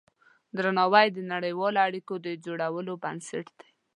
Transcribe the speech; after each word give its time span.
درناوی 0.57 1.07
د 1.13 1.19
نړیوالو 1.31 1.79
اړیکو 1.87 2.13
د 2.25 2.27
جوړولو 2.45 2.93
بنسټ 3.03 3.47
دی. 3.59 3.69